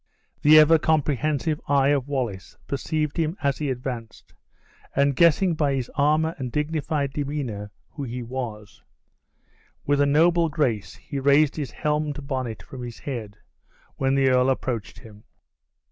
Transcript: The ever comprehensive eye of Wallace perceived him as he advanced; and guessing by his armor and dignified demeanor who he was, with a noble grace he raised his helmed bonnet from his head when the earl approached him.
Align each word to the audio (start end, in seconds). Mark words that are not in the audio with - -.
The 0.41 0.57
ever 0.57 0.79
comprehensive 0.79 1.61
eye 1.67 1.89
of 1.89 2.07
Wallace 2.07 2.57
perceived 2.65 3.17
him 3.17 3.37
as 3.43 3.59
he 3.59 3.69
advanced; 3.69 4.33
and 4.95 5.15
guessing 5.15 5.53
by 5.53 5.75
his 5.75 5.91
armor 5.93 6.33
and 6.39 6.51
dignified 6.51 7.13
demeanor 7.13 7.69
who 7.91 8.01
he 8.01 8.23
was, 8.23 8.81
with 9.85 10.01
a 10.01 10.07
noble 10.07 10.49
grace 10.49 10.95
he 10.95 11.19
raised 11.19 11.55
his 11.55 11.69
helmed 11.69 12.25
bonnet 12.25 12.63
from 12.63 12.81
his 12.81 12.97
head 12.97 13.37
when 13.97 14.15
the 14.15 14.27
earl 14.29 14.49
approached 14.49 14.97
him. 14.97 15.23